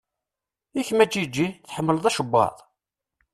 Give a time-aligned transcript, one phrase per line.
[0.79, 1.47] I kemm a Ǧiǧi?
[1.67, 2.55] Tḥemmleḍ acebbaḍ?